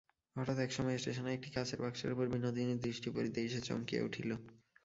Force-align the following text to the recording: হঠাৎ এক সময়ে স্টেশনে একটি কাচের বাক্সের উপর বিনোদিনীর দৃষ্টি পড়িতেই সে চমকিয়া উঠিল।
হঠাৎ 0.35 0.57
এক 0.59 0.71
সময়ে 0.71 0.97
স্টেশনে 0.97 1.31
একটি 1.33 1.49
কাচের 1.49 1.79
বাক্সের 1.81 2.13
উপর 2.13 2.25
বিনোদিনীর 2.27 2.83
দৃষ্টি 2.85 3.09
পড়িতেই 3.09 3.47
সে 3.49 3.59
চমকিয়া 3.67 4.05
উঠিল। 4.07 4.29